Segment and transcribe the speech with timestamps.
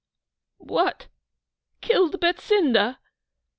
[0.57, 1.09] 'What,
[1.81, 2.97] killed Betsinda!